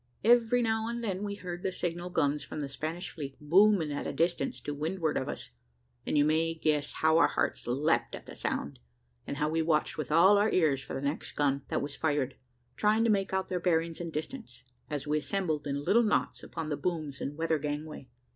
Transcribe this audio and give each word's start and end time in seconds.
Every 0.23 0.63
now 0.63 0.87
and 0.87 1.03
then 1.03 1.21
we 1.21 1.35
heard 1.35 1.61
the 1.61 1.71
signal 1.71 2.09
guns 2.09 2.43
of 2.51 2.59
the 2.59 2.67
Spanish 2.67 3.11
fleet 3.11 3.35
booming 3.39 3.91
at 3.93 4.07
a 4.07 4.11
distance 4.13 4.59
to 4.61 4.73
windward 4.73 5.15
of 5.15 5.29
us, 5.29 5.51
and 6.07 6.17
you 6.17 6.25
may 6.25 6.55
guess 6.55 6.91
how 6.91 7.19
our 7.19 7.27
hearts 7.27 7.67
leaped 7.67 8.15
at 8.15 8.25
the 8.25 8.35
sound, 8.35 8.79
and 9.27 9.37
how 9.37 9.47
we 9.47 9.61
watched 9.61 9.99
with 9.99 10.11
all 10.11 10.39
our 10.39 10.49
ears 10.49 10.81
for 10.81 10.95
the 10.95 11.01
next 11.05 11.33
gun 11.33 11.61
that 11.67 11.83
was 11.83 11.95
fired, 11.95 12.35
trying 12.75 13.03
to 13.03 13.11
make 13.11 13.31
out 13.31 13.47
their 13.49 13.59
bearings 13.59 14.01
and 14.01 14.11
distance, 14.11 14.63
as 14.89 15.05
we 15.05 15.19
assembled 15.19 15.67
in 15.67 15.83
little 15.83 16.01
knots 16.01 16.41
upon 16.41 16.69
the 16.69 16.77
booms 16.77 17.21
and 17.21 17.37
weather 17.37 17.59
gangway. 17.59 18.09